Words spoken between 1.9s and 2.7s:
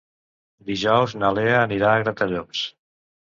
a Gratallops.